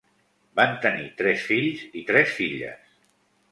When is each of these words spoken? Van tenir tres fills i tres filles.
Van 0.59 0.73
tenir 0.85 1.05
tres 1.19 1.45
fills 1.51 1.85
i 2.03 2.05
tres 2.11 2.35
filles. 2.41 2.93